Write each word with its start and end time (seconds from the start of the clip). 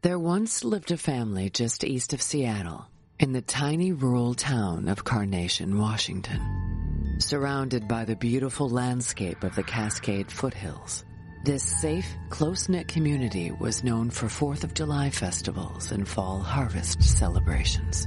There 0.00 0.18
once 0.18 0.62
lived 0.62 0.92
a 0.92 0.96
family 0.96 1.50
just 1.50 1.82
east 1.82 2.12
of 2.12 2.22
Seattle 2.22 2.86
in 3.18 3.32
the 3.32 3.42
tiny 3.42 3.90
rural 3.90 4.32
town 4.32 4.86
of 4.86 5.02
Carnation, 5.02 5.76
Washington. 5.76 7.16
Surrounded 7.18 7.88
by 7.88 8.04
the 8.04 8.14
beautiful 8.14 8.68
landscape 8.68 9.42
of 9.42 9.56
the 9.56 9.64
Cascade 9.64 10.30
foothills, 10.30 11.04
this 11.44 11.64
safe, 11.64 12.06
close-knit 12.30 12.86
community 12.86 13.50
was 13.58 13.82
known 13.82 14.08
for 14.08 14.26
4th 14.26 14.62
of 14.62 14.72
July 14.72 15.10
festivals 15.10 15.90
and 15.90 16.06
fall 16.06 16.38
harvest 16.38 17.02
celebrations. 17.02 18.06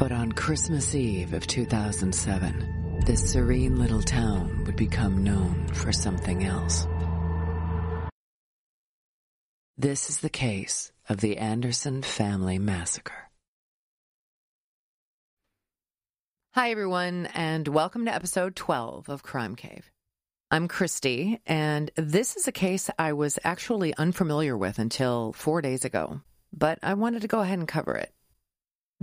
But 0.00 0.10
on 0.10 0.32
Christmas 0.32 0.96
Eve 0.96 1.32
of 1.32 1.46
2007, 1.46 3.02
this 3.06 3.30
serene 3.30 3.78
little 3.78 4.02
town 4.02 4.64
would 4.66 4.74
become 4.74 5.22
known 5.22 5.68
for 5.68 5.92
something 5.92 6.42
else. 6.42 6.88
This 9.78 10.08
is 10.08 10.20
the 10.20 10.30
case 10.30 10.90
of 11.06 11.20
the 11.20 11.36
Anderson 11.36 12.00
family 12.00 12.58
massacre. 12.58 13.28
Hi, 16.54 16.70
everyone, 16.70 17.28
and 17.34 17.68
welcome 17.68 18.06
to 18.06 18.14
episode 18.14 18.56
12 18.56 19.10
of 19.10 19.22
Crime 19.22 19.54
Cave. 19.54 19.90
I'm 20.50 20.66
Christy, 20.66 21.42
and 21.44 21.90
this 21.94 22.36
is 22.36 22.48
a 22.48 22.52
case 22.52 22.88
I 22.98 23.12
was 23.12 23.38
actually 23.44 23.94
unfamiliar 23.98 24.56
with 24.56 24.78
until 24.78 25.34
four 25.34 25.60
days 25.60 25.84
ago, 25.84 26.22
but 26.54 26.78
I 26.82 26.94
wanted 26.94 27.20
to 27.20 27.28
go 27.28 27.40
ahead 27.40 27.58
and 27.58 27.68
cover 27.68 27.96
it. 27.96 28.14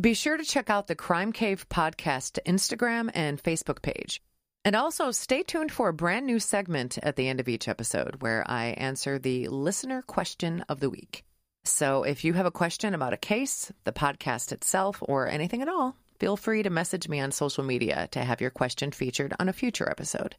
Be 0.02 0.16
sure 0.16 0.38
to 0.38 0.44
check 0.44 0.72
out 0.72 0.88
the 0.88 0.96
Crime 0.96 1.34
Cave 1.34 1.70
podcast 1.70 2.40
Instagram 2.48 3.12
and 3.14 3.42
Facebook 3.42 3.84
page. 3.84 4.24
And 4.66 4.76
also 4.76 5.12
stay 5.12 5.44
tuned 5.44 5.72
for 5.72 5.90
a 5.90 5.94
brand 5.94 6.26
new 6.26 6.40
segment 6.40 6.98
at 7.04 7.18
the 7.18 7.28
end 7.28 7.42
of 7.42 7.50
each 7.50 7.68
episode 7.68 8.22
where 8.22 8.50
I 8.50 8.68
answer 8.68 9.20
the 9.20 9.50
listener 9.50 10.02
question 10.02 10.64
of 10.70 10.80
the 10.80 10.90
week. 10.90 11.26
So 11.66 12.04
if 12.04 12.24
you 12.24 12.34
have 12.34 12.46
a 12.46 12.52
question 12.52 12.94
about 12.94 13.14
a 13.14 13.18
case, 13.18 13.72
the 13.84 13.92
podcast 13.92 14.52
itself, 14.52 14.98
or 15.02 15.28
anything 15.28 15.62
at 15.62 15.68
all, 15.68 15.98
feel 16.20 16.38
free 16.38 16.64
to 16.64 16.70
message 16.70 17.10
me 17.10 17.20
on 17.20 17.32
social 17.32 17.64
media 17.64 18.08
to 18.12 18.24
have 18.24 18.42
your 18.42 18.50
question 18.50 18.92
featured 18.92 19.34
on 19.40 19.50
a 19.50 19.54
future 19.54 19.90
episode. 19.90 20.36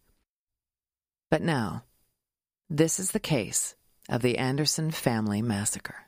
But 1.30 1.42
now, 1.42 1.84
this 2.70 2.98
is 2.98 3.10
the 3.10 3.20
case 3.20 3.74
of 4.08 4.22
the 4.22 4.38
Anderson 4.38 4.90
family 4.90 5.42
massacre. 5.42 6.06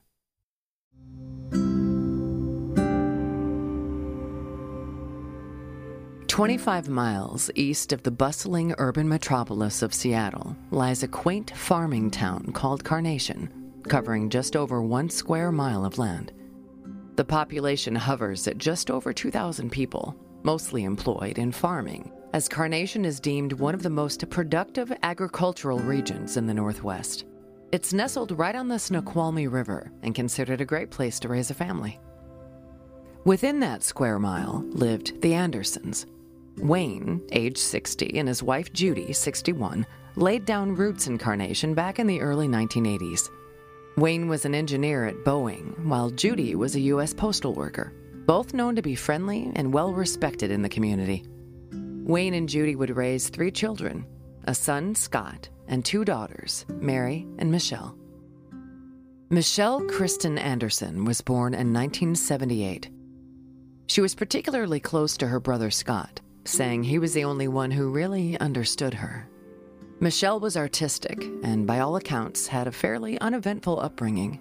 25 6.36 6.90
miles 6.90 7.50
east 7.54 7.94
of 7.94 8.02
the 8.02 8.10
bustling 8.10 8.74
urban 8.76 9.08
metropolis 9.08 9.80
of 9.80 9.94
Seattle 9.94 10.54
lies 10.70 11.02
a 11.02 11.08
quaint 11.08 11.50
farming 11.56 12.10
town 12.10 12.52
called 12.52 12.84
Carnation, 12.84 13.48
covering 13.88 14.28
just 14.28 14.54
over 14.54 14.82
one 14.82 15.08
square 15.08 15.50
mile 15.50 15.82
of 15.82 15.96
land. 15.96 16.34
The 17.14 17.24
population 17.24 17.94
hovers 17.94 18.46
at 18.46 18.58
just 18.58 18.90
over 18.90 19.14
2,000 19.14 19.72
people, 19.72 20.14
mostly 20.42 20.84
employed 20.84 21.38
in 21.38 21.52
farming, 21.52 22.12
as 22.34 22.50
Carnation 22.50 23.06
is 23.06 23.18
deemed 23.18 23.54
one 23.54 23.74
of 23.74 23.82
the 23.82 23.88
most 23.88 24.28
productive 24.28 24.92
agricultural 25.04 25.78
regions 25.78 26.36
in 26.36 26.46
the 26.46 26.52
Northwest. 26.52 27.24
It's 27.72 27.94
nestled 27.94 28.38
right 28.38 28.54
on 28.54 28.68
the 28.68 28.78
Snoqualmie 28.78 29.48
River 29.48 29.90
and 30.02 30.14
considered 30.14 30.60
a 30.60 30.66
great 30.66 30.90
place 30.90 31.18
to 31.20 31.28
raise 31.28 31.50
a 31.50 31.54
family. 31.54 31.98
Within 33.24 33.58
that 33.60 33.82
square 33.82 34.18
mile 34.18 34.62
lived 34.68 35.22
the 35.22 35.32
Andersons, 35.32 36.04
Wayne, 36.58 37.22
age 37.32 37.58
60, 37.58 38.18
and 38.18 38.28
his 38.28 38.42
wife 38.42 38.72
Judy, 38.72 39.12
61, 39.12 39.86
laid 40.16 40.44
down 40.46 40.74
roots 40.74 41.06
in 41.06 41.18
Carnation 41.18 41.74
back 41.74 41.98
in 41.98 42.06
the 42.06 42.20
early 42.20 42.48
1980s. 42.48 43.28
Wayne 43.96 44.28
was 44.28 44.44
an 44.44 44.54
engineer 44.54 45.06
at 45.06 45.24
Boeing, 45.24 45.84
while 45.84 46.10
Judy 46.10 46.54
was 46.54 46.74
a 46.74 46.80
U.S. 46.80 47.12
postal 47.12 47.54
worker, 47.54 47.92
both 48.26 48.54
known 48.54 48.74
to 48.76 48.82
be 48.82 48.94
friendly 48.94 49.50
and 49.54 49.72
well 49.72 49.92
respected 49.92 50.50
in 50.50 50.62
the 50.62 50.68
community. 50.68 51.24
Wayne 52.04 52.34
and 52.34 52.48
Judy 52.48 52.76
would 52.76 52.97
raise 52.97 53.28
three 53.28 53.50
children 53.50 54.06
a 54.48 54.54
son, 54.54 54.94
Scott, 54.94 55.48
and 55.66 55.84
two 55.84 56.04
daughters, 56.04 56.64
Mary 56.69 57.26
and 57.38 57.50
Michelle. 57.50 57.98
Michelle 59.28 59.81
Kristen 59.86 60.38
Anderson 60.38 61.04
was 61.04 61.20
born 61.20 61.52
in 61.52 61.72
1978. 61.72 62.91
She 63.88 64.00
was 64.00 64.14
particularly 64.14 64.78
close 64.78 65.16
to 65.16 65.26
her 65.26 65.41
brother 65.41 65.70
Scott 65.70 66.20
saying 66.46 66.84
he 66.84 66.98
was 66.98 67.12
the 67.12 67.24
only 67.24 67.48
one 67.48 67.70
who 67.70 67.90
really 67.90 68.38
understood 68.38 68.94
her. 68.94 69.28
Michelle 70.00 70.40
was 70.40 70.56
artistic 70.56 71.24
and, 71.42 71.66
by 71.66 71.80
all 71.80 71.96
accounts, 71.96 72.46
had 72.46 72.66
a 72.66 72.72
fairly 72.72 73.18
uneventful 73.20 73.80
upbringing. 73.80 74.40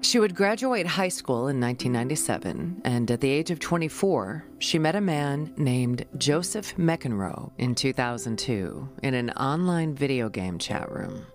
She 0.00 0.18
would 0.18 0.34
graduate 0.34 0.86
high 0.86 1.08
school 1.08 1.48
in 1.48 1.60
1997, 1.60 2.82
and 2.84 3.10
at 3.10 3.20
the 3.20 3.28
age 3.28 3.50
of 3.50 3.58
24, 3.58 4.44
she 4.58 4.78
met 4.78 4.94
a 4.94 5.00
man 5.00 5.52
named 5.56 6.06
Joseph 6.16 6.76
McEnroe 6.76 7.50
in 7.58 7.74
2002 7.74 8.88
in 9.02 9.14
an 9.14 9.30
online 9.30 9.94
video 9.94 10.28
game 10.28 10.58
chat 10.58 10.90
room. 10.90 11.26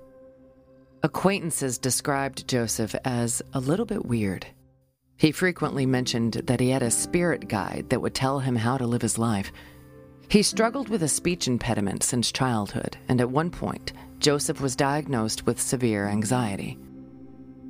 Acquaintances 1.03 1.77
described 1.77 2.47
Joseph 2.47 2.95
as 3.03 3.41
a 3.53 3.59
little 3.59 3.85
bit 3.85 4.05
weird. 4.05 4.45
He 5.17 5.31
frequently 5.31 5.85
mentioned 5.85 6.33
that 6.33 6.59
he 6.59 6.69
had 6.69 6.81
a 6.81 6.91
spirit 6.91 7.47
guide 7.47 7.87
that 7.89 8.01
would 8.01 8.15
tell 8.15 8.39
him 8.39 8.55
how 8.55 8.77
to 8.77 8.87
live 8.87 9.01
his 9.01 9.17
life 9.17 9.51
he 10.31 10.41
struggled 10.41 10.87
with 10.87 11.03
a 11.03 11.09
speech 11.09 11.49
impediment 11.49 12.03
since 12.03 12.31
childhood, 12.31 12.95
and 13.09 13.19
at 13.19 13.29
one 13.29 13.49
point, 13.49 13.91
Joseph 14.19 14.61
was 14.61 14.77
diagnosed 14.77 15.45
with 15.45 15.59
severe 15.59 16.07
anxiety. 16.07 16.77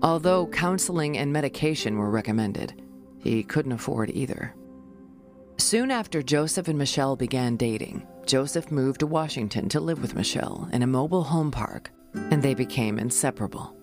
Although 0.03 0.45
counseling 0.45 1.17
and 1.17 1.33
medication 1.33 1.97
were 1.97 2.11
recommended, 2.11 2.79
he 3.17 3.41
couldn't 3.41 3.71
afford 3.71 4.11
either. 4.11 4.53
Soon 5.57 5.89
after 5.89 6.21
Joseph 6.21 6.67
and 6.67 6.77
Michelle 6.77 7.15
began 7.15 7.55
dating, 7.57 8.05
Joseph 8.27 8.71
moved 8.71 8.99
to 8.99 9.07
Washington 9.07 9.67
to 9.69 9.79
live 9.79 9.99
with 9.99 10.13
Michelle 10.13 10.69
in 10.71 10.83
a 10.83 10.87
mobile 10.87 11.23
home 11.23 11.49
park, 11.49 11.89
and 12.13 12.43
they 12.43 12.53
became 12.53 12.99
inseparable. 12.99 13.75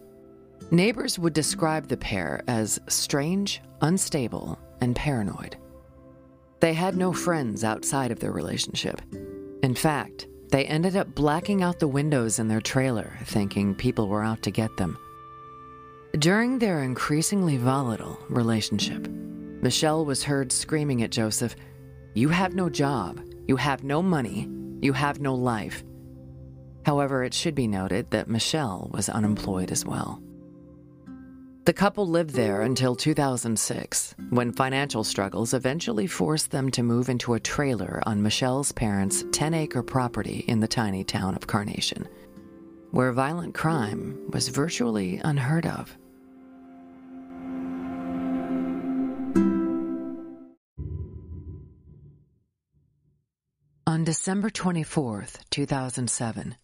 Neighbors 0.70 1.18
would 1.18 1.32
describe 1.32 1.88
the 1.88 1.96
pair 1.96 2.42
as 2.46 2.80
strange, 2.86 3.60
unstable, 3.80 4.56
and 4.80 4.94
paranoid. 4.94 5.56
They 6.60 6.74
had 6.74 6.96
no 6.96 7.12
friends 7.12 7.62
outside 7.62 8.10
of 8.10 8.20
their 8.20 8.32
relationship. 8.32 9.00
In 9.62 9.74
fact, 9.74 10.26
they 10.50 10.64
ended 10.64 10.96
up 10.96 11.14
blacking 11.14 11.62
out 11.62 11.78
the 11.78 11.88
windows 11.88 12.38
in 12.38 12.48
their 12.48 12.60
trailer, 12.60 13.12
thinking 13.24 13.74
people 13.74 14.08
were 14.08 14.24
out 14.24 14.42
to 14.42 14.50
get 14.50 14.76
them. 14.76 14.98
During 16.18 16.58
their 16.58 16.82
increasingly 16.82 17.58
volatile 17.58 18.18
relationship, 18.28 19.06
Michelle 19.60 20.04
was 20.04 20.24
heard 20.24 20.50
screaming 20.50 21.02
at 21.02 21.10
Joseph, 21.10 21.54
You 22.14 22.30
have 22.30 22.54
no 22.54 22.70
job, 22.70 23.20
you 23.46 23.56
have 23.56 23.84
no 23.84 24.02
money, 24.02 24.48
you 24.80 24.92
have 24.94 25.20
no 25.20 25.34
life. 25.34 25.84
However, 26.86 27.22
it 27.22 27.34
should 27.34 27.54
be 27.54 27.68
noted 27.68 28.10
that 28.10 28.28
Michelle 28.28 28.90
was 28.92 29.08
unemployed 29.08 29.70
as 29.70 29.84
well. 29.84 30.22
The 31.68 31.74
couple 31.74 32.08
lived 32.08 32.30
there 32.30 32.62
until 32.62 32.96
2006, 32.96 34.14
when 34.30 34.52
financial 34.52 35.04
struggles 35.04 35.52
eventually 35.52 36.06
forced 36.06 36.50
them 36.50 36.70
to 36.70 36.82
move 36.82 37.10
into 37.10 37.34
a 37.34 37.40
trailer 37.40 38.02
on 38.06 38.22
Michelle's 38.22 38.72
parents' 38.72 39.22
10 39.32 39.52
acre 39.52 39.82
property 39.82 40.46
in 40.48 40.60
the 40.60 40.66
tiny 40.66 41.04
town 41.04 41.34
of 41.34 41.46
Carnation, 41.46 42.08
where 42.90 43.12
violent 43.12 43.52
crime 43.52 44.18
was 44.30 44.48
virtually 44.48 45.20
unheard 45.22 45.66
of. 45.66 45.94
On 53.86 54.04
December 54.04 54.48
24th, 54.48 55.40
2007, 55.50 56.56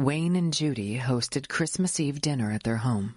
Wayne 0.00 0.34
and 0.34 0.52
Judy 0.52 0.98
hosted 0.98 1.46
Christmas 1.46 2.00
Eve 2.00 2.20
dinner 2.20 2.50
at 2.50 2.64
their 2.64 2.78
home. 2.78 3.14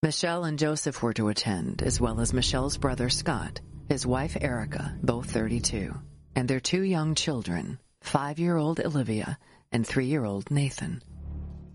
Michelle 0.00 0.44
and 0.44 0.60
Joseph 0.60 1.02
were 1.02 1.12
to 1.14 1.26
attend, 1.26 1.82
as 1.82 2.00
well 2.00 2.20
as 2.20 2.32
Michelle's 2.32 2.76
brother 2.76 3.10
Scott, 3.10 3.60
his 3.88 4.06
wife 4.06 4.36
Erica, 4.40 4.96
both 5.02 5.28
32, 5.28 5.92
and 6.36 6.46
their 6.46 6.60
two 6.60 6.82
young 6.82 7.16
children, 7.16 7.80
five 8.02 8.38
year 8.38 8.56
old 8.56 8.78
Olivia 8.78 9.36
and 9.72 9.84
three 9.84 10.06
year 10.06 10.24
old 10.24 10.52
Nathan. 10.52 11.02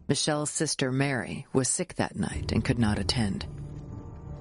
Michelle's 0.08 0.50
sister 0.50 0.90
Mary 0.90 1.46
was 1.52 1.68
sick 1.68 1.96
that 1.96 2.16
night 2.16 2.54
and 2.54 2.64
could 2.64 2.80
not 2.80 2.98
attend. 2.98 3.46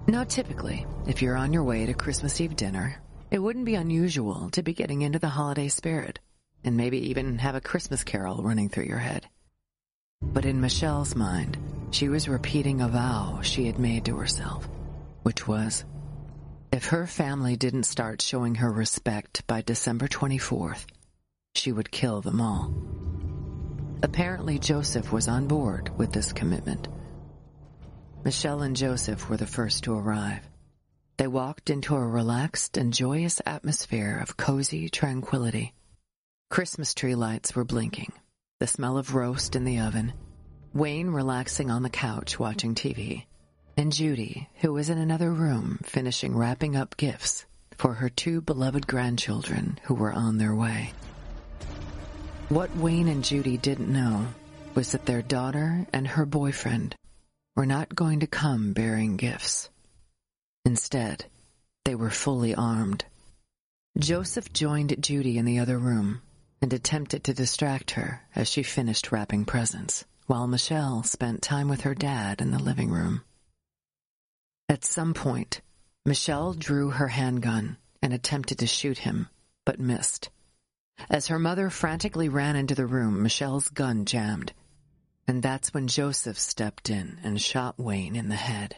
Now, 0.06 0.22
typically, 0.22 0.86
if 1.08 1.20
you're 1.20 1.36
on 1.36 1.52
your 1.52 1.64
way 1.64 1.84
to 1.86 1.92
Christmas 1.92 2.40
Eve 2.40 2.54
dinner, 2.54 3.02
it 3.32 3.40
wouldn't 3.40 3.64
be 3.64 3.74
unusual 3.74 4.48
to 4.50 4.62
be 4.62 4.74
getting 4.74 5.02
into 5.02 5.18
the 5.18 5.28
holiday 5.28 5.66
spirit 5.66 6.20
and 6.62 6.76
maybe 6.76 7.08
even 7.08 7.38
have 7.38 7.56
a 7.56 7.60
Christmas 7.60 8.04
carol 8.04 8.44
running 8.44 8.68
through 8.68 8.84
your 8.84 8.98
head. 8.98 9.28
But 10.22 10.44
in 10.44 10.60
Michelle's 10.60 11.16
mind, 11.16 11.58
she 11.92 12.08
was 12.08 12.28
repeating 12.28 12.80
a 12.80 12.88
vow 12.88 13.40
she 13.42 13.66
had 13.66 13.78
made 13.78 14.06
to 14.06 14.16
herself, 14.16 14.68
which 15.22 15.46
was 15.46 15.84
if 16.72 16.86
her 16.86 17.06
family 17.06 17.54
didn't 17.54 17.82
start 17.82 18.22
showing 18.22 18.54
her 18.56 18.72
respect 18.72 19.46
by 19.46 19.60
December 19.60 20.08
24th, 20.08 20.86
she 21.54 21.70
would 21.70 21.90
kill 21.90 22.22
them 22.22 22.40
all. 22.40 22.72
Apparently, 24.02 24.58
Joseph 24.58 25.12
was 25.12 25.28
on 25.28 25.46
board 25.46 25.90
with 25.98 26.12
this 26.12 26.32
commitment. 26.32 26.88
Michelle 28.24 28.62
and 28.62 28.74
Joseph 28.74 29.28
were 29.28 29.36
the 29.36 29.46
first 29.46 29.84
to 29.84 29.94
arrive. 29.94 30.40
They 31.18 31.26
walked 31.26 31.68
into 31.68 31.94
a 31.94 32.00
relaxed 32.00 32.78
and 32.78 32.92
joyous 32.92 33.42
atmosphere 33.44 34.18
of 34.22 34.38
cozy 34.38 34.88
tranquility. 34.88 35.74
Christmas 36.48 36.94
tree 36.94 37.14
lights 37.14 37.54
were 37.54 37.64
blinking, 37.64 38.12
the 38.60 38.66
smell 38.66 38.96
of 38.96 39.14
roast 39.14 39.54
in 39.56 39.64
the 39.64 39.80
oven, 39.80 40.14
Wayne 40.74 41.10
relaxing 41.10 41.70
on 41.70 41.82
the 41.82 41.90
couch 41.90 42.38
watching 42.38 42.74
TV, 42.74 43.24
and 43.76 43.92
Judy, 43.92 44.48
who 44.62 44.72
was 44.72 44.88
in 44.88 44.96
another 44.96 45.30
room 45.30 45.78
finishing 45.82 46.34
wrapping 46.34 46.76
up 46.76 46.96
gifts 46.96 47.44
for 47.76 47.92
her 47.92 48.08
two 48.08 48.40
beloved 48.40 48.86
grandchildren 48.86 49.78
who 49.82 49.92
were 49.92 50.14
on 50.14 50.38
their 50.38 50.54
way. 50.54 50.94
What 52.48 52.74
Wayne 52.74 53.08
and 53.08 53.22
Judy 53.22 53.58
didn't 53.58 53.92
know 53.92 54.28
was 54.74 54.92
that 54.92 55.04
their 55.04 55.20
daughter 55.20 55.86
and 55.92 56.08
her 56.08 56.24
boyfriend 56.24 56.96
were 57.54 57.66
not 57.66 57.94
going 57.94 58.20
to 58.20 58.26
come 58.26 58.72
bearing 58.72 59.18
gifts. 59.18 59.68
Instead, 60.64 61.26
they 61.84 61.94
were 61.94 62.08
fully 62.08 62.54
armed. 62.54 63.04
Joseph 63.98 64.50
joined 64.54 64.96
Judy 65.02 65.36
in 65.36 65.44
the 65.44 65.58
other 65.58 65.78
room 65.78 66.22
and 66.62 66.72
attempted 66.72 67.24
to 67.24 67.34
distract 67.34 67.90
her 67.90 68.22
as 68.34 68.48
she 68.48 68.62
finished 68.62 69.12
wrapping 69.12 69.44
presents 69.44 70.06
while 70.32 70.46
Michelle 70.46 71.02
spent 71.02 71.42
time 71.42 71.68
with 71.68 71.82
her 71.82 71.94
dad 71.94 72.40
in 72.40 72.52
the 72.52 72.58
living 72.58 72.88
room. 72.88 73.20
At 74.66 74.82
some 74.82 75.12
point, 75.12 75.60
Michelle 76.06 76.54
drew 76.54 76.88
her 76.88 77.08
handgun 77.08 77.76
and 78.00 78.14
attempted 78.14 78.58
to 78.60 78.66
shoot 78.66 78.96
him, 78.96 79.28
but 79.66 79.78
missed. 79.78 80.30
As 81.10 81.26
her 81.26 81.38
mother 81.38 81.68
frantically 81.68 82.30
ran 82.30 82.56
into 82.56 82.74
the 82.74 82.86
room, 82.86 83.22
Michelle's 83.22 83.68
gun 83.68 84.06
jammed, 84.06 84.54
and 85.28 85.42
that's 85.42 85.74
when 85.74 85.86
Joseph 85.86 86.38
stepped 86.38 86.88
in 86.88 87.18
and 87.22 87.38
shot 87.38 87.78
Wayne 87.78 88.16
in 88.16 88.30
the 88.30 88.34
head. 88.34 88.76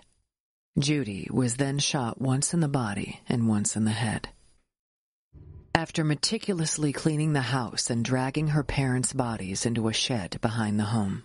Judy 0.77 1.29
was 1.31 1.55
then 1.55 1.79
shot 1.79 2.21
once 2.21 2.53
in 2.53 2.59
the 2.59 2.69
body 2.69 3.21
and 3.29 3.47
once 3.47 3.77
in 3.77 3.85
the 3.85 3.93
head. 3.93 4.29
After 5.73 6.03
meticulously 6.03 6.93
cleaning 6.93 7.33
the 7.33 7.43
house 7.43 7.91
and 7.91 8.05
dragging 8.05 8.49
her 8.49 8.65
parents' 8.65 9.13
bodies 9.13 9.65
into 9.65 9.87
a 9.87 9.93
shed 9.93 10.41
behind 10.41 10.81
the 10.81 10.87
home, 10.87 11.23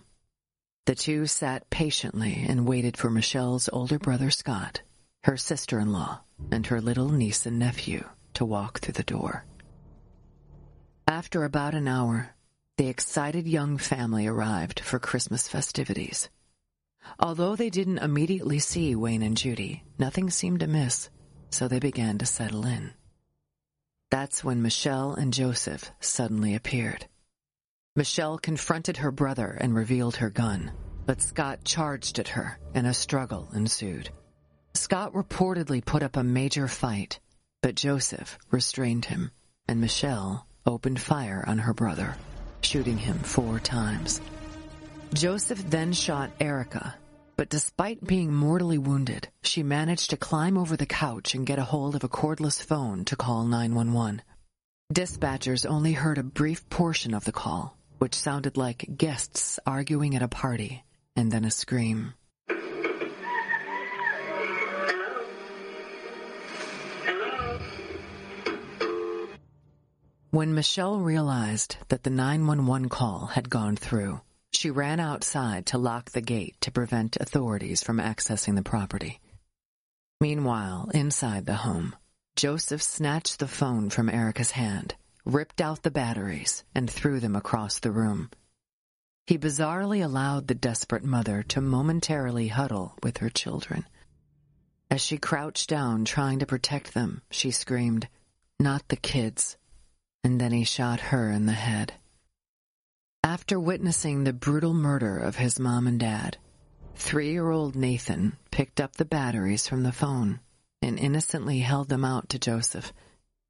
the 0.86 0.94
two 0.94 1.26
sat 1.26 1.68
patiently 1.70 2.44
and 2.48 2.66
waited 2.66 2.96
for 2.96 3.10
Michelle's 3.10 3.68
older 3.72 3.98
brother 3.98 4.30
Scott, 4.30 4.82
her 5.24 5.36
sister-in-law, 5.36 6.20
and 6.50 6.66
her 6.66 6.80
little 6.80 7.10
niece 7.10 7.46
and 7.46 7.58
nephew 7.58 8.04
to 8.34 8.44
walk 8.44 8.80
through 8.80 8.94
the 8.94 9.02
door. 9.02 9.44
After 11.06 11.44
about 11.44 11.74
an 11.74 11.88
hour, 11.88 12.34
the 12.76 12.88
excited 12.88 13.46
young 13.46 13.76
family 13.76 14.26
arrived 14.26 14.80
for 14.80 14.98
Christmas 14.98 15.48
festivities. 15.48 16.30
Although 17.18 17.56
they 17.56 17.70
didn't 17.70 17.98
immediately 17.98 18.58
see 18.58 18.94
Wayne 18.94 19.22
and 19.22 19.36
Judy, 19.36 19.84
nothing 19.98 20.30
seemed 20.30 20.62
amiss, 20.62 21.10
so 21.50 21.68
they 21.68 21.78
began 21.78 22.18
to 22.18 22.26
settle 22.26 22.64
in. 22.64 22.92
That's 24.10 24.42
when 24.42 24.62
Michelle 24.62 25.12
and 25.12 25.32
Joseph 25.32 25.90
suddenly 26.00 26.54
appeared. 26.54 27.06
Michelle 28.00 28.38
confronted 28.38 28.96
her 28.96 29.10
brother 29.10 29.58
and 29.60 29.74
revealed 29.74 30.16
her 30.16 30.30
gun, 30.30 30.72
but 31.04 31.20
Scott 31.20 31.62
charged 31.64 32.18
at 32.18 32.28
her 32.28 32.58
and 32.72 32.86
a 32.86 32.94
struggle 32.94 33.50
ensued. 33.52 34.08
Scott 34.72 35.12
reportedly 35.12 35.84
put 35.84 36.02
up 36.02 36.16
a 36.16 36.24
major 36.24 36.66
fight, 36.66 37.20
but 37.60 37.74
Joseph 37.74 38.38
restrained 38.50 39.04
him, 39.04 39.30
and 39.68 39.82
Michelle 39.82 40.46
opened 40.64 40.98
fire 40.98 41.44
on 41.46 41.58
her 41.58 41.74
brother, 41.74 42.16
shooting 42.62 42.96
him 42.96 43.18
four 43.18 43.58
times. 43.58 44.22
Joseph 45.12 45.62
then 45.68 45.92
shot 45.92 46.30
Erica, 46.40 46.94
but 47.36 47.50
despite 47.50 48.02
being 48.02 48.32
mortally 48.32 48.78
wounded, 48.78 49.28
she 49.42 49.62
managed 49.62 50.08
to 50.08 50.16
climb 50.16 50.56
over 50.56 50.74
the 50.74 50.86
couch 50.86 51.34
and 51.34 51.46
get 51.46 51.58
a 51.58 51.64
hold 51.64 51.94
of 51.94 52.02
a 52.02 52.08
cordless 52.08 52.62
phone 52.62 53.04
to 53.04 53.14
call 53.14 53.44
911. 53.44 54.22
Dispatchers 54.90 55.66
only 55.66 55.92
heard 55.92 56.16
a 56.16 56.22
brief 56.22 56.66
portion 56.70 57.12
of 57.12 57.24
the 57.24 57.30
call, 57.30 57.76
which 58.00 58.14
sounded 58.14 58.56
like 58.56 58.96
guests 58.96 59.60
arguing 59.66 60.16
at 60.16 60.22
a 60.22 60.28
party, 60.28 60.82
and 61.14 61.30
then 61.30 61.44
a 61.44 61.50
scream. 61.50 62.14
When 70.30 70.54
Michelle 70.54 71.00
realized 71.00 71.76
that 71.88 72.02
the 72.02 72.08
911 72.08 72.88
call 72.88 73.26
had 73.26 73.50
gone 73.50 73.76
through, 73.76 74.22
she 74.50 74.70
ran 74.70 74.98
outside 74.98 75.66
to 75.66 75.78
lock 75.78 76.12
the 76.12 76.22
gate 76.22 76.56
to 76.62 76.72
prevent 76.72 77.18
authorities 77.20 77.82
from 77.82 77.98
accessing 77.98 78.56
the 78.56 78.62
property. 78.62 79.20
Meanwhile, 80.22 80.90
inside 80.94 81.44
the 81.44 81.56
home, 81.56 81.94
Joseph 82.34 82.82
snatched 82.82 83.40
the 83.40 83.48
phone 83.48 83.90
from 83.90 84.08
Erica's 84.08 84.52
hand 84.52 84.94
ripped 85.24 85.60
out 85.60 85.82
the 85.82 85.90
batteries, 85.90 86.64
and 86.74 86.90
threw 86.90 87.20
them 87.20 87.36
across 87.36 87.78
the 87.78 87.90
room. 87.90 88.30
He 89.26 89.38
bizarrely 89.38 90.04
allowed 90.04 90.48
the 90.48 90.54
desperate 90.54 91.04
mother 91.04 91.42
to 91.44 91.60
momentarily 91.60 92.48
huddle 92.48 92.98
with 93.02 93.18
her 93.18 93.30
children. 93.30 93.86
As 94.90 95.00
she 95.00 95.18
crouched 95.18 95.68
down 95.68 96.04
trying 96.04 96.40
to 96.40 96.46
protect 96.46 96.94
them, 96.94 97.22
she 97.30 97.52
screamed, 97.52 98.08
Not 98.58 98.88
the 98.88 98.96
kids. 98.96 99.56
And 100.24 100.40
then 100.40 100.52
he 100.52 100.64
shot 100.64 101.00
her 101.00 101.30
in 101.30 101.46
the 101.46 101.52
head. 101.52 101.94
After 103.22 103.60
witnessing 103.60 104.24
the 104.24 104.32
brutal 104.32 104.74
murder 104.74 105.16
of 105.16 105.36
his 105.36 105.60
mom 105.60 105.86
and 105.86 106.00
dad, 106.00 106.38
three-year-old 106.96 107.76
Nathan 107.76 108.36
picked 108.50 108.80
up 108.80 108.96
the 108.96 109.04
batteries 109.04 109.68
from 109.68 109.84
the 109.84 109.92
phone 109.92 110.40
and 110.82 110.98
innocently 110.98 111.60
held 111.60 111.88
them 111.88 112.04
out 112.04 112.30
to 112.30 112.38
Joseph 112.38 112.92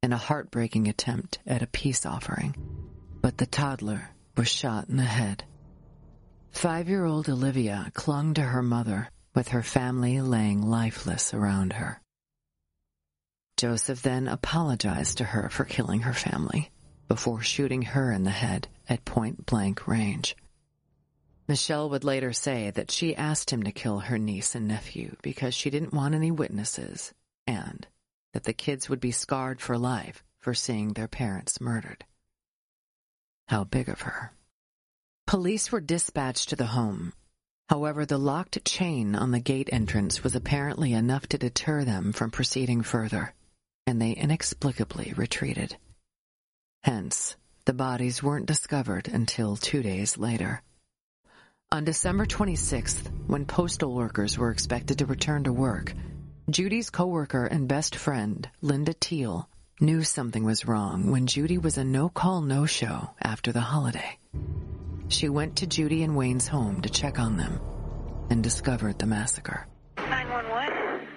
in 0.03 0.13
a 0.13 0.17
heartbreaking 0.17 0.87
attempt 0.87 1.39
at 1.45 1.61
a 1.61 1.67
peace 1.67 2.05
offering, 2.05 2.55
but 3.21 3.37
the 3.37 3.45
toddler 3.45 4.09
was 4.35 4.47
shot 4.47 4.89
in 4.89 4.97
the 4.97 5.03
head. 5.03 5.43
Five-year-old 6.51 7.29
Olivia 7.29 7.91
clung 7.93 8.33
to 8.33 8.41
her 8.41 8.63
mother 8.63 9.09
with 9.35 9.49
her 9.49 9.63
family 9.63 10.19
laying 10.21 10.61
lifeless 10.61 11.33
around 11.33 11.73
her. 11.73 12.01
Joseph 13.57 14.01
then 14.01 14.27
apologized 14.27 15.19
to 15.19 15.23
her 15.23 15.49
for 15.49 15.65
killing 15.65 16.01
her 16.01 16.13
family 16.13 16.71
before 17.07 17.41
shooting 17.41 17.83
her 17.83 18.11
in 18.11 18.23
the 18.23 18.31
head 18.31 18.67
at 18.89 19.05
point-blank 19.05 19.87
range. 19.87 20.35
Michelle 21.47 21.89
would 21.89 22.03
later 22.03 22.33
say 22.33 22.71
that 22.71 22.89
she 22.89 23.15
asked 23.15 23.51
him 23.51 23.63
to 23.63 23.71
kill 23.71 23.99
her 23.99 24.17
niece 24.17 24.55
and 24.55 24.67
nephew 24.67 25.15
because 25.21 25.53
she 25.53 25.69
didn't 25.69 25.93
want 25.93 26.15
any 26.15 26.31
witnesses 26.31 27.13
and 27.45 27.85
that 28.33 28.43
the 28.43 28.53
kids 28.53 28.89
would 28.89 28.99
be 28.99 29.11
scarred 29.11 29.61
for 29.61 29.77
life 29.77 30.23
for 30.39 30.53
seeing 30.53 30.93
their 30.93 31.07
parents 31.07 31.61
murdered. 31.61 32.05
How 33.47 33.63
big 33.63 33.89
of 33.89 34.01
her. 34.01 34.31
Police 35.27 35.71
were 35.71 35.81
dispatched 35.81 36.49
to 36.49 36.55
the 36.55 36.67
home. 36.67 37.13
However, 37.69 38.05
the 38.05 38.17
locked 38.17 38.65
chain 38.65 39.15
on 39.15 39.31
the 39.31 39.39
gate 39.39 39.69
entrance 39.71 40.23
was 40.23 40.35
apparently 40.35 40.93
enough 40.93 41.27
to 41.27 41.37
deter 41.37 41.85
them 41.85 42.11
from 42.11 42.31
proceeding 42.31 42.81
further, 42.81 43.33
and 43.87 44.01
they 44.01 44.11
inexplicably 44.11 45.13
retreated. 45.15 45.77
Hence, 46.83 47.35
the 47.65 47.73
bodies 47.73 48.23
weren't 48.23 48.45
discovered 48.45 49.07
until 49.07 49.55
two 49.55 49.83
days 49.83 50.17
later. 50.17 50.61
On 51.71 51.85
December 51.85 52.25
26th, 52.25 53.09
when 53.27 53.45
postal 53.45 53.93
workers 53.93 54.37
were 54.37 54.51
expected 54.51 54.97
to 54.97 55.05
return 55.05 55.45
to 55.45 55.53
work, 55.53 55.93
Judy's 56.49 56.89
coworker 56.89 57.45
and 57.45 57.67
best 57.67 57.95
friend, 57.95 58.49
Linda 58.61 58.93
Teal, 58.93 59.47
knew 59.79 60.03
something 60.03 60.43
was 60.43 60.65
wrong 60.65 61.11
when 61.11 61.27
Judy 61.27 61.57
was 61.57 61.77
a 61.77 61.83
no-call 61.83 62.41
no-show 62.41 63.11
after 63.21 63.51
the 63.51 63.61
holiday. 63.61 64.17
She 65.07 65.29
went 65.29 65.57
to 65.57 65.67
Judy 65.67 66.03
and 66.03 66.15
Wayne's 66.15 66.47
home 66.47 66.81
to 66.81 66.89
check 66.89 67.19
on 67.19 67.37
them 67.37 67.59
and 68.29 68.43
discovered 68.43 68.97
the 68.97 69.05
massacre. 69.05 69.67
911? 69.97 71.07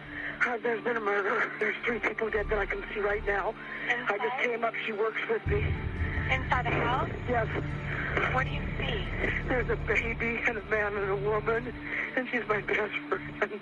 Uh, 0.47 0.59
there's 0.63 0.85
been 0.85 0.97
a 0.99 1.01
murder. 1.01 1.51
There's 1.59 1.77
three 1.85 2.01
people 2.01 2.29
dead 2.29 2.47
that 2.51 2.59
I 2.59 2.67
can 2.67 2.85
see 2.93 3.01
right 3.01 3.25
now. 3.27 3.55
Inside? 3.89 4.21
I 4.21 4.29
just 4.29 4.45
came 4.45 4.65
up. 4.65 4.75
She 4.85 4.93
works 4.93 5.21
with 5.31 5.47
me. 5.47 5.65
Inside 6.31 6.67
the 6.67 6.71
house? 6.71 7.11
Yes. 7.29 7.47
What 8.35 8.45
do 8.45 8.53
you 8.53 8.63
see? 8.79 9.05
There's 9.49 9.71
a 9.71 9.77
baby 9.77 10.41
and 10.47 10.59
a 10.59 10.65
man 10.65 10.95
and 10.97 11.11
a 11.11 11.17
woman, 11.17 11.73
and 12.17 12.29
she's 12.31 12.47
my 12.47 12.61
best 12.61 12.93
friend. 13.09 13.61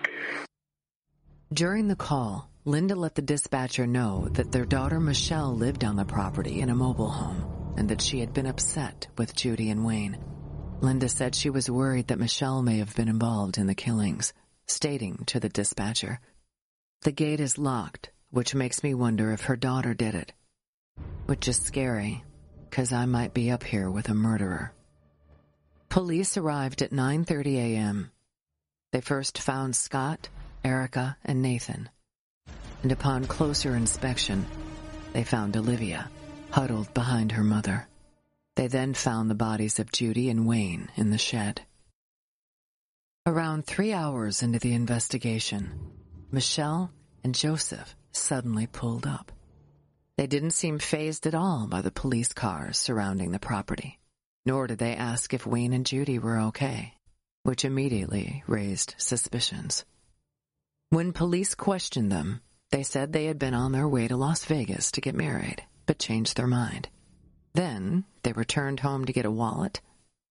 During 1.52 1.88
the 1.88 1.96
call, 1.96 2.48
Linda 2.64 2.94
let 2.94 3.14
the 3.14 3.20
dispatcher 3.20 3.86
know 3.86 4.28
that 4.30 4.52
their 4.52 4.64
daughter 4.64 4.98
Michelle 4.98 5.54
lived 5.54 5.84
on 5.84 5.96
the 5.96 6.04
property 6.04 6.60
in 6.60 6.70
a 6.70 6.74
mobile 6.74 7.10
home 7.10 7.74
and 7.76 7.90
that 7.90 8.00
she 8.00 8.20
had 8.20 8.32
been 8.32 8.46
upset 8.46 9.08
with 9.18 9.36
Judy 9.36 9.68
and 9.68 9.84
Wayne. 9.84 10.16
Linda 10.80 11.10
said 11.10 11.34
she 11.34 11.50
was 11.50 11.68
worried 11.68 12.08
that 12.08 12.18
Michelle 12.18 12.62
may 12.62 12.78
have 12.78 12.94
been 12.94 13.08
involved 13.08 13.58
in 13.58 13.66
the 13.66 13.74
killings, 13.74 14.32
stating 14.66 15.24
to 15.26 15.40
the 15.40 15.50
dispatcher, 15.50 16.20
The 17.02 17.12
gate 17.12 17.40
is 17.40 17.58
locked, 17.58 18.10
which 18.30 18.54
makes 18.54 18.82
me 18.82 18.94
wonder 18.94 19.30
if 19.32 19.42
her 19.42 19.56
daughter 19.56 19.92
did 19.92 20.14
it. 20.14 20.32
Which 21.26 21.48
is 21.48 21.58
scary, 21.58 22.24
because 22.70 22.94
I 22.94 23.04
might 23.04 23.34
be 23.34 23.50
up 23.50 23.62
here 23.62 23.90
with 23.90 24.08
a 24.08 24.14
murderer. 24.14 24.72
Police 25.90 26.38
arrived 26.38 26.80
at 26.80 26.92
9.30 26.92 27.56
a.m. 27.56 28.10
They 28.92 29.02
first 29.02 29.38
found 29.38 29.76
Scott, 29.76 30.30
Erica, 30.64 31.16
and 31.24 31.42
Nathan. 31.42 31.88
And 32.82 32.92
upon 32.92 33.26
closer 33.26 33.74
inspection, 33.76 34.46
they 35.12 35.24
found 35.24 35.56
Olivia, 35.56 36.10
huddled 36.50 36.92
behind 36.94 37.32
her 37.32 37.44
mother. 37.44 37.88
They 38.56 38.66
then 38.66 38.94
found 38.94 39.30
the 39.30 39.34
bodies 39.34 39.78
of 39.78 39.92
Judy 39.92 40.28
and 40.28 40.46
Wayne 40.46 40.90
in 40.96 41.10
the 41.10 41.18
shed. 41.18 41.62
Around 43.24 43.66
three 43.66 43.92
hours 43.92 44.42
into 44.42 44.58
the 44.58 44.74
investigation, 44.74 45.92
Michelle 46.30 46.90
and 47.22 47.34
Joseph 47.34 47.94
suddenly 48.10 48.66
pulled 48.66 49.06
up. 49.06 49.32
They 50.16 50.26
didn't 50.26 50.50
seem 50.50 50.78
fazed 50.78 51.26
at 51.26 51.34
all 51.34 51.66
by 51.66 51.80
the 51.80 51.90
police 51.90 52.32
cars 52.32 52.78
surrounding 52.78 53.30
the 53.30 53.38
property, 53.38 53.98
nor 54.44 54.66
did 54.66 54.78
they 54.78 54.94
ask 54.94 55.32
if 55.32 55.46
Wayne 55.46 55.72
and 55.72 55.86
Judy 55.86 56.18
were 56.18 56.40
okay, 56.40 56.94
which 57.44 57.64
immediately 57.64 58.42
raised 58.46 58.94
suspicions. 58.98 59.84
When 60.92 61.14
police 61.14 61.54
questioned 61.54 62.12
them, 62.12 62.42
they 62.70 62.82
said 62.82 63.14
they 63.14 63.24
had 63.24 63.38
been 63.38 63.54
on 63.54 63.72
their 63.72 63.88
way 63.88 64.08
to 64.08 64.14
Las 64.14 64.44
Vegas 64.44 64.92
to 64.92 65.00
get 65.00 65.14
married, 65.14 65.64
but 65.86 65.98
changed 65.98 66.36
their 66.36 66.46
mind. 66.46 66.90
Then 67.54 68.04
they 68.22 68.32
returned 68.32 68.80
home 68.80 69.06
to 69.06 69.12
get 69.14 69.24
a 69.24 69.30
wallet, 69.30 69.80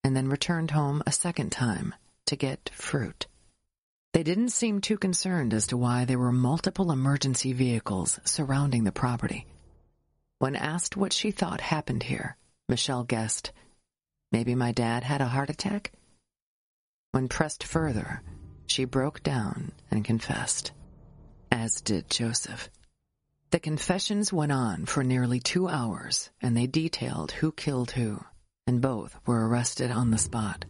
and 0.03 0.15
then 0.15 0.29
returned 0.29 0.69
home 0.69 1.01
a 1.07 1.11
second 1.11 1.51
time 1.51 1.95
to 2.27 2.35
get 2.35 2.69
fruit. 2.75 3.25
They 4.13 4.21
didn't 4.21 4.49
seem 4.49 4.81
too 4.81 4.99
concerned 4.99 5.51
as 5.55 5.65
to 5.65 5.77
why 5.77 6.05
there 6.05 6.19
were 6.19 6.31
multiple 6.31 6.91
emergency 6.91 7.53
vehicles 7.53 8.19
surrounding 8.23 8.83
the 8.83 8.91
property. 8.91 9.47
When 10.37 10.55
asked 10.55 10.95
what 10.95 11.11
she 11.11 11.31
thought 11.31 11.61
happened 11.61 12.03
here, 12.03 12.37
Michelle 12.69 13.03
guessed, 13.03 13.51
maybe 14.31 14.53
my 14.53 14.73
dad 14.73 15.05
had 15.05 15.21
a 15.21 15.27
heart 15.27 15.49
attack? 15.49 15.91
When 17.13 17.29
pressed 17.29 17.63
further, 17.63 18.21
she 18.71 18.85
broke 18.85 19.21
down 19.21 19.69
and 19.91 20.05
confessed, 20.05 20.71
as 21.51 21.81
did 21.81 22.09
Joseph. 22.09 22.69
The 23.49 23.59
confessions 23.59 24.31
went 24.31 24.53
on 24.53 24.85
for 24.85 25.03
nearly 25.03 25.41
two 25.41 25.67
hours, 25.67 26.29
and 26.41 26.55
they 26.55 26.67
detailed 26.67 27.33
who 27.33 27.51
killed 27.51 27.91
who, 27.91 28.23
and 28.65 28.81
both 28.81 29.19
were 29.25 29.45
arrested 29.45 29.91
on 29.91 30.11
the 30.11 30.17
spot. 30.17 30.63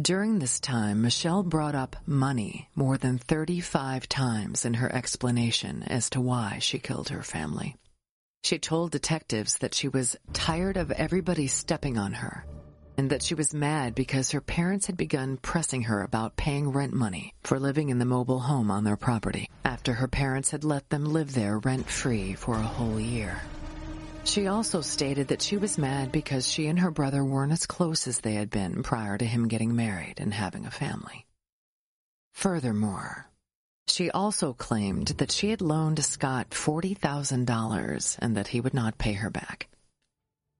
During 0.00 0.38
this 0.38 0.60
time, 0.60 1.02
Michelle 1.02 1.42
brought 1.42 1.74
up 1.74 1.94
money 2.06 2.70
more 2.74 2.96
than 2.96 3.18
35 3.18 4.08
times 4.08 4.64
in 4.64 4.72
her 4.74 4.90
explanation 4.90 5.82
as 5.82 6.08
to 6.10 6.22
why 6.22 6.58
she 6.58 6.78
killed 6.78 7.10
her 7.10 7.22
family. 7.22 7.76
She 8.42 8.58
told 8.58 8.92
detectives 8.92 9.58
that 9.58 9.74
she 9.74 9.88
was 9.88 10.16
tired 10.32 10.78
of 10.78 10.90
everybody 10.90 11.48
stepping 11.48 11.98
on 11.98 12.14
her 12.14 12.46
and 13.00 13.08
that 13.08 13.22
she 13.22 13.34
was 13.34 13.54
mad 13.54 13.94
because 13.94 14.32
her 14.32 14.42
parents 14.42 14.84
had 14.84 14.94
begun 14.94 15.38
pressing 15.38 15.84
her 15.84 16.02
about 16.02 16.36
paying 16.36 16.68
rent 16.68 16.92
money 16.92 17.32
for 17.42 17.58
living 17.58 17.88
in 17.88 17.98
the 17.98 18.04
mobile 18.04 18.40
home 18.40 18.70
on 18.70 18.84
their 18.84 18.98
property 18.98 19.48
after 19.64 19.94
her 19.94 20.06
parents 20.06 20.50
had 20.50 20.64
let 20.64 20.86
them 20.90 21.06
live 21.06 21.32
there 21.32 21.58
rent-free 21.60 22.34
for 22.34 22.56
a 22.56 22.72
whole 22.76 23.00
year. 23.00 23.40
She 24.24 24.48
also 24.48 24.82
stated 24.82 25.28
that 25.28 25.40
she 25.40 25.56
was 25.56 25.78
mad 25.78 26.12
because 26.12 26.46
she 26.46 26.66
and 26.66 26.78
her 26.78 26.90
brother 26.90 27.24
weren't 27.24 27.52
as 27.52 27.64
close 27.64 28.06
as 28.06 28.20
they 28.20 28.34
had 28.34 28.50
been 28.50 28.82
prior 28.82 29.16
to 29.16 29.24
him 29.24 29.48
getting 29.48 29.74
married 29.74 30.16
and 30.18 30.34
having 30.34 30.66
a 30.66 30.70
family. 30.70 31.24
Furthermore, 32.34 33.30
she 33.88 34.10
also 34.10 34.52
claimed 34.52 35.06
that 35.16 35.32
she 35.32 35.48
had 35.48 35.62
loaned 35.62 36.04
Scott 36.04 36.50
$40,000 36.50 38.18
and 38.18 38.36
that 38.36 38.48
he 38.48 38.60
would 38.60 38.74
not 38.74 38.98
pay 38.98 39.14
her 39.14 39.30
back. 39.30 39.68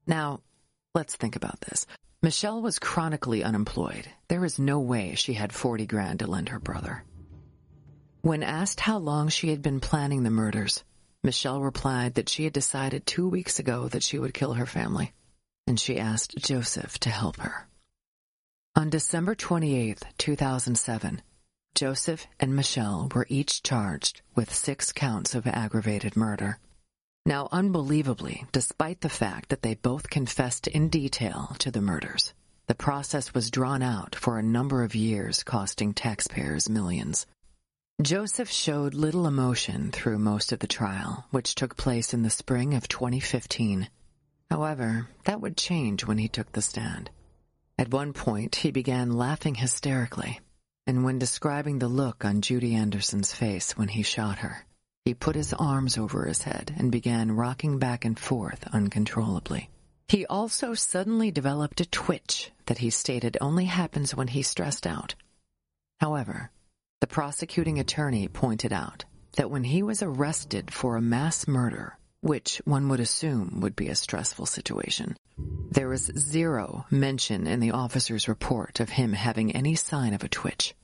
Now, 0.07 0.41
let's 0.95 1.17
think 1.17 1.37
about 1.37 1.61
this. 1.61 1.85
Michelle 2.23 2.61
was 2.61 2.79
chronically 2.79 3.43
unemployed. 3.43 4.07
There 4.29 4.45
is 4.45 4.59
no 4.59 4.79
way 4.79 5.15
she 5.15 5.33
had 5.33 5.55
40 5.55 5.87
grand 5.87 6.19
to 6.19 6.27
lend 6.27 6.50
her 6.50 6.61
brother. 6.61 7.03
When 8.21 8.43
asked 8.43 8.81
how 8.81 8.99
long 8.99 9.31
she 9.31 9.49
had 9.49 9.62
been 9.62 9.81
planning 9.81 10.23
the 10.23 10.31
murders, 10.31 10.85
Michelle 11.23 11.62
replied 11.62 12.15
that 12.15 12.29
she 12.29 12.45
had 12.45 12.53
decided 12.53 13.07
two 13.07 13.27
weeks 13.27 13.59
ago 13.59 13.89
that 13.89 14.03
she 14.03 14.19
would 14.19 14.35
kill 14.35 14.53
her 14.53 14.67
family, 14.67 15.15
and 15.67 15.81
she 15.81 15.99
asked 15.99 16.37
Joseph 16.37 16.99
to 16.99 17.09
help 17.09 17.39
her. 17.39 17.67
On 18.77 18.91
December 18.91 19.35
28, 19.35 20.03
2007, 20.19 21.23
Joseph 21.75 22.27
and 22.39 22.55
Michelle 22.55 23.11
were 23.15 23.27
each 23.31 23.62
charged 23.62 24.21
with 24.35 24.55
six 24.55 24.93
counts 24.93 25.35
of 25.35 25.47
aggravated 25.47 26.17
murder. 26.17 26.59
Now, 27.31 27.49
unbelievably, 27.53 28.47
despite 28.51 29.03
the 29.03 29.09
fact 29.09 29.51
that 29.51 29.63
they 29.63 29.75
both 29.75 30.11
confessed 30.11 30.67
in 30.67 30.89
detail 30.89 31.55
to 31.61 31.71
the 31.71 31.81
murders, 31.81 32.35
the 32.67 32.75
process 32.75 33.33
was 33.33 33.53
drawn 33.53 33.83
out 33.83 34.17
for 34.17 34.37
a 34.37 34.43
number 34.43 34.83
of 34.83 34.97
years, 34.97 35.45
costing 35.45 35.95
taxpayers 35.95 36.69
millions. 36.69 37.29
Joseph 38.03 38.51
showed 38.51 38.95
little 38.95 39.29
emotion 39.29 39.93
through 39.93 40.19
most 40.19 40.51
of 40.51 40.59
the 40.59 40.67
trial, 40.67 41.25
which 41.31 41.55
took 41.55 41.77
place 41.77 42.13
in 42.13 42.25
the 42.25 42.31
spring 42.31 42.75
of 42.75 42.89
2015. 42.89 43.89
However, 44.51 45.07
that 45.25 45.41
would 45.41 45.57
change 45.57 46.05
when 46.05 46.19
he 46.19 46.27
took 46.27 46.51
the 46.51 46.63
stand. 46.63 47.11
At 47.79 47.93
one 47.93 48.13
point, 48.13 48.57
he 48.57 48.73
began 48.73 49.13
laughing 49.13 49.55
hysterically, 49.55 50.41
and 50.85 51.05
when 51.05 51.21
describing 51.21 51.79
the 51.79 51.87
look 51.87 52.25
on 52.25 52.41
Judy 52.41 52.75
Anderson's 52.75 53.33
face 53.33 53.79
when 53.79 53.87
he 53.87 54.03
shot 54.03 54.39
her, 54.39 54.67
he 55.04 55.14
put 55.14 55.37
his 55.37 55.52
arms 55.54 55.97
over 55.97 56.26
his 56.26 56.42
head 56.42 56.75
and 56.76 56.92
began 56.92 57.33
rocking 57.33 57.78
back 57.78 58.04
and 58.04 58.19
forth 58.19 58.66
uncontrollably. 58.73 59.71
He 60.09 60.26
also 60.26 60.75
suddenly 60.75 61.30
developed 61.30 61.80
a 61.80 61.87
twitch 61.87 62.50
that 62.66 62.78
he 62.78 62.90
stated 62.90 63.37
only 63.40 63.66
happens 63.66 64.14
when 64.14 64.28
he's 64.28 64.49
stressed 64.49 64.87
out. 64.87 65.14
However, 66.00 66.50
the 67.00 67.07
prosecuting 67.07 67.78
attorney 67.78 68.28
pointed 68.28 68.73
out 68.73 69.04
that 69.37 69.50
when 69.50 69.64
he 69.64 69.83
was 69.83 70.02
arrested 70.02 70.73
for 70.73 70.97
a 70.97 71.02
mass 71.02 71.47
murder, 71.47 71.97
which 72.21 72.61
one 72.64 72.88
would 72.88 73.00
assume 73.00 73.61
would 73.61 73.76
be 73.76 73.88
a 73.88 73.95
stressful 73.95 74.47
situation, 74.47 75.16
there 75.71 75.88
was 75.88 76.11
zero 76.19 76.85
mention 76.90 77.47
in 77.47 77.61
the 77.61 77.71
officer's 77.71 78.28
report 78.28 78.80
of 78.80 78.90
him 78.90 79.12
having 79.12 79.52
any 79.52 79.75
sign 79.76 80.12
of 80.12 80.25
a 80.25 80.28
twitch. 80.28 80.75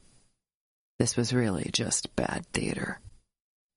This 0.99 1.17
was 1.17 1.35
really 1.35 1.69
just 1.73 2.15
bad 2.17 2.47
theater. 2.53 3.01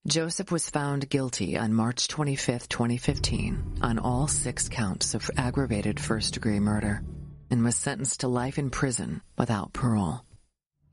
Joseph 0.08 0.50
was 0.50 0.70
found 0.70 1.10
guilty 1.10 1.58
on 1.58 1.74
March 1.74 2.08
25, 2.08 2.70
2015, 2.70 3.79
on 3.82 4.00
all 4.00 4.29
six 4.29 4.70
counts 4.70 5.13
of 5.13 5.29
aggravated 5.36 6.00
first-degree 6.00 6.62
murder, 6.62 7.03
and 7.51 7.65
was 7.65 7.75
sentenced 7.75 8.22
to 8.22 8.29
life 8.29 8.58
in 8.58 8.70
prison 8.70 9.22
without 9.38 9.74
parole. 9.74 10.22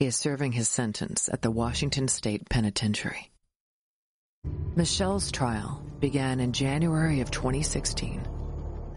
He 0.00 0.06
is 0.06 0.16
serving 0.16 0.52
his 0.52 0.68
sentence 0.68 1.28
at 1.32 1.40
the 1.40 1.52
Washington 1.52 2.08
State 2.08 2.48
Penitentiary. 2.50 3.30
Michelle's 4.74 5.30
trial 5.30 5.82
began 6.00 6.40
in 6.40 6.52
January 6.52 7.20
of 7.20 7.30
2016. 7.30 8.26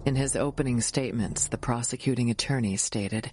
In 0.05 0.15
his 0.15 0.35
opening 0.35 0.81
statements, 0.81 1.47
the 1.47 1.57
prosecuting 1.59 2.31
attorney 2.31 2.77
stated, 2.77 3.31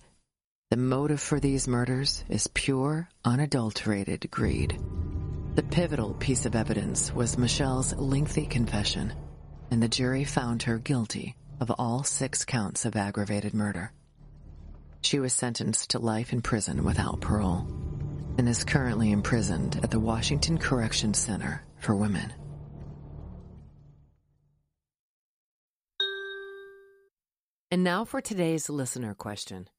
The 0.71 0.77
motive 0.77 1.23
for 1.23 1.41
these 1.41 1.67
murders 1.67 2.23
is 2.29 2.49
pure, 2.49 3.09
unadulterated 3.25 4.31
greed. 4.31 4.79
The 5.57 5.63
pivotal 5.63 6.13
piece 6.13 6.45
of 6.45 6.55
evidence 6.55 7.15
was 7.15 7.39
Michelle's 7.39 7.95
lengthy 7.95 8.45
confession, 8.45 9.15
and 9.71 9.83
the 9.83 9.89
jury 9.89 10.23
found 10.23 10.63
her 10.65 10.79
guilty 10.79 11.35
of 11.61 11.71
all 11.79 12.05
six 12.05 12.45
counts 12.45 12.85
of 12.85 12.95
aggravated 12.95 13.55
murder. 13.55 13.91
She 15.01 15.19
was 15.19 15.33
sentenced 15.33 15.93
to 15.93 15.99
life 15.99 16.35
in 16.35 16.43
prison 16.43 16.85
without 16.85 17.23
parole 17.23 17.67
and 18.37 18.47
is 18.47 18.65
currently 18.65 19.11
imprisoned 19.11 19.81
at 19.83 19.91
the 19.91 19.99
Washington 19.99 20.59
Correction 20.59 21.15
Center 21.15 21.65
for 21.79 21.97
Women. 21.97 22.35
And 27.71 27.83
now 27.83 28.05
for 28.05 28.21
today's 28.21 28.69
listener 28.69 29.15
question. 29.15 29.71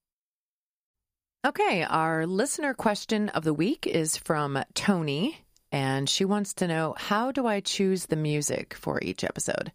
Okay, 1.46 1.84
our 1.84 2.26
listener 2.26 2.74
question 2.74 3.30
of 3.30 3.44
the 3.44 3.54
week 3.54 3.86
is 3.86 4.18
from 4.18 4.64
Tony, 4.74 5.44
and 5.72 6.10
she 6.10 6.26
wants 6.26 6.54
to 6.56 6.68
know 6.68 6.96
how 6.98 7.32
do 7.32 7.46
I 7.46 7.60
choose 7.60 8.06
the 8.06 8.16
music 8.16 8.74
for 8.74 9.00
each 9.02 9.24
episode? 9.24 9.72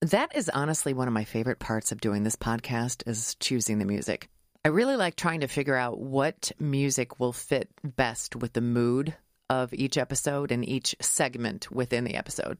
That 0.00 0.36
is 0.36 0.50
honestly 0.50 0.92
one 0.92 1.08
of 1.08 1.14
my 1.14 1.24
favorite 1.24 1.58
parts 1.58 1.92
of 1.92 2.00
doing 2.00 2.24
this 2.24 2.36
podcast 2.36 3.08
is 3.08 3.36
choosing 3.36 3.78
the 3.78 3.84
music. 3.84 4.28
I 4.64 4.68
really 4.68 4.96
like 4.96 5.16
trying 5.16 5.40
to 5.40 5.48
figure 5.48 5.76
out 5.76 5.98
what 5.98 6.52
music 6.58 7.20
will 7.20 7.32
fit 7.32 7.68
best 7.82 8.36
with 8.36 8.52
the 8.52 8.60
mood 8.60 9.14
of 9.50 9.72
each 9.74 9.98
episode 9.98 10.50
and 10.52 10.66
each 10.66 10.96
segment 11.00 11.70
within 11.70 12.04
the 12.04 12.16
episode. 12.16 12.58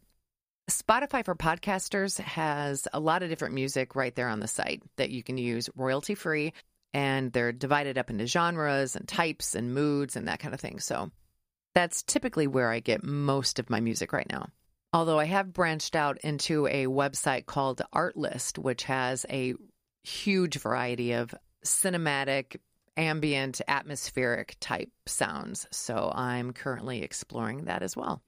Spotify 0.71 1.25
for 1.25 1.35
Podcasters 1.35 2.19
has 2.21 2.89
a 2.93 3.01
lot 3.01 3.23
of 3.23 3.29
different 3.29 3.55
music 3.55 3.95
right 3.95 4.15
there 4.15 4.29
on 4.29 4.41
the 4.41 4.49
site 4.49 4.83
that 4.97 5.11
you 5.11 5.23
can 5.23 5.37
use 5.37 5.69
royalty 5.77 6.15
free, 6.15 6.55
and 6.95 7.33
they're 7.33 7.53
divided 7.53 7.99
up 7.99 8.09
into 8.09 8.27
genres 8.27 8.97
and 8.97 9.07
types 9.07 9.55
and 9.55 9.75
moods 9.75 10.17
and 10.17 10.29
that 10.29 10.41
kind 10.41 10.55
of 10.55 10.61
thing. 10.61 10.81
So 10.81 11.11
that's 11.75 12.03
typically 12.03 12.47
where 12.47 12.71
I 12.71 12.81
get 12.81 13.05
most 13.05 13.59
of 13.59 13.71
my 13.71 13.81
music 13.81 14.13
right 14.13 14.29
now. 14.31 14.49
Although 14.93 15.19
I 15.19 15.25
have 15.25 15.53
branched 15.53 15.97
out 15.97 16.19
into 16.19 16.67
a 16.69 16.87
website 16.87 17.47
called 17.47 17.83
Artlist, 17.93 18.59
which 18.59 18.85
has 18.85 19.27
a 19.29 19.55
huge 20.05 20.59
variety 20.59 21.13
of 21.13 21.35
cinematic 21.65 22.57
ambient, 22.97 23.61
atmospheric 23.67 24.57
type 24.61 24.91
sounds. 25.07 25.67
So 25.73 26.13
I'm 26.15 26.53
currently 26.53 27.03
exploring 27.03 27.65
that 27.65 27.83
as 27.83 27.97
well. 27.97 28.23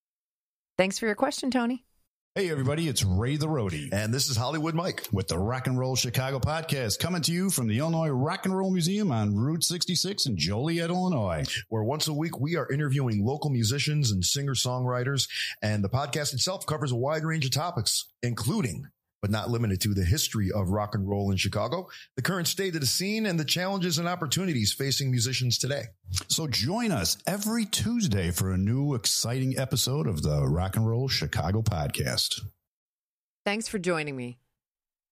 Thanks 0.77 0.99
for 0.99 1.07
your 1.07 1.15
question, 1.15 1.51
Tony. 1.51 1.85
Hey, 2.37 2.51
everybody, 2.51 2.87
it's 2.87 3.03
Ray 3.03 3.37
the 3.37 3.47
Roadie. 3.47 3.89
And 3.95 4.13
this 4.13 4.29
is 4.29 4.37
Hollywood 4.37 4.75
Mike 4.75 5.09
with 5.11 5.27
the 5.27 5.39
Rock 5.39 5.69
and 5.69 5.79
Roll 5.79 5.97
Chicago 5.97 6.39
podcast 6.39 6.99
coming 6.99 7.23
to 7.23 7.33
you 7.33 7.49
from 7.49 7.67
the 7.67 7.79
Illinois 7.79 8.11
Rock 8.11 8.45
and 8.45 8.55
Roll 8.55 8.71
Museum 8.71 9.11
on 9.11 9.35
Route 9.35 9.65
66 9.65 10.27
in 10.27 10.37
Joliet, 10.37 10.91
Illinois. 10.91 11.45
Where 11.71 11.83
once 11.83 12.09
a 12.09 12.13
week 12.13 12.39
we 12.39 12.55
are 12.57 12.71
interviewing 12.71 13.25
local 13.25 13.49
musicians 13.49 14.11
and 14.11 14.23
singer 14.23 14.53
songwriters. 14.53 15.31
And 15.63 15.83
the 15.83 15.89
podcast 15.89 16.35
itself 16.35 16.67
covers 16.67 16.93
a 16.93 16.97
wide 16.97 17.25
range 17.25 17.47
of 17.47 17.53
topics, 17.53 18.05
including 18.23 18.87
but 19.27 19.33
not 19.33 19.51
limited 19.51 19.81
to 19.81 19.93
the 19.93 20.05
history 20.05 20.53
of 20.53 20.71
rock 20.71 20.95
and 20.95 21.09
roll 21.09 21.33
in 21.33 21.37
Chicago, 21.37 21.89
the 22.15 22.23
current 22.23 22.47
state 22.47 22.77
of 22.77 22.81
the 22.81 22.87
scene, 22.87 23.27
and 23.27 23.41
the 23.41 23.45
challenges 23.45 23.99
and 23.99 24.07
opportunities 24.07 24.73
facing 24.73 25.11
musicians 25.11 25.59
today. 25.59 25.83
So 26.29 26.47
join 26.47 26.93
us 26.93 27.19
every 27.27 27.65
Tuesday 27.65 28.31
for 28.31 28.53
a 28.53 28.57
new 28.57 28.95
exciting 28.95 29.59
episode 29.59 30.07
of 30.07 30.23
the 30.23 30.47
Rock 30.47 30.77
and 30.77 30.87
Roll 30.87 31.09
Chicago 31.09 31.61
podcast. 31.61 32.41
Thanks 33.45 33.67
for 33.67 33.81
joining 33.81 34.15
me. 34.15 34.39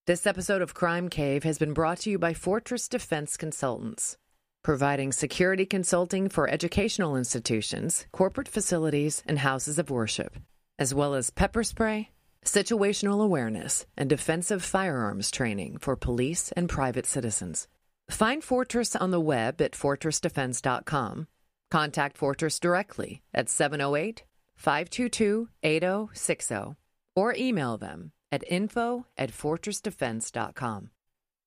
This 0.06 0.28
episode 0.28 0.62
of 0.62 0.74
Crime 0.74 1.08
Cave 1.08 1.42
has 1.42 1.58
been 1.58 1.72
brought 1.72 1.98
to 2.00 2.10
you 2.10 2.16
by 2.16 2.34
Fortress 2.34 2.86
Defense 2.86 3.36
Consultants, 3.36 4.16
providing 4.62 5.10
security 5.10 5.66
consulting 5.66 6.28
for 6.28 6.48
educational 6.48 7.16
institutions, 7.16 8.06
corporate 8.12 8.46
facilities, 8.46 9.24
and 9.26 9.40
houses 9.40 9.76
of 9.76 9.90
worship, 9.90 10.36
as 10.78 10.94
well 10.94 11.14
as 11.14 11.30
pepper 11.30 11.64
spray 11.64 12.10
situational 12.44 13.22
awareness, 13.24 13.86
and 13.96 14.08
defensive 14.08 14.62
firearms 14.62 15.30
training 15.30 15.78
for 15.78 15.96
police 15.96 16.52
and 16.52 16.68
private 16.68 17.06
citizens. 17.06 17.68
Find 18.10 18.42
Fortress 18.42 18.94
on 18.96 19.10
the 19.10 19.20
web 19.20 19.60
at 19.60 19.72
fortressdefense.com. 19.72 21.26
Contact 21.70 22.16
Fortress 22.16 22.60
directly 22.60 23.22
at 23.32 23.48
708 23.48 24.24
522 24.56 25.48
8060 25.62 26.76
or 27.16 27.34
email 27.36 27.76
them 27.78 28.12
at 28.30 28.44
info 28.48 29.06
at 29.16 29.30
fortressdefense.com. 29.30 30.90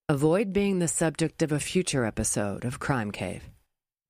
Avoid 0.09 0.53
being 0.53 0.79
the 0.79 0.87
subject 0.87 1.41
of 1.41 1.51
a 1.51 1.59
future 1.59 2.05
episode 2.05 2.63
of 2.65 2.79
Crime 2.79 3.11
Cave. 3.11 3.49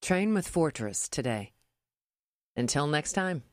Train 0.02 0.34
with 0.34 0.48
Fortress 0.48 1.10
today. 1.10 1.54
Until 2.56 2.88
next 2.88 3.14
time. 3.14 3.44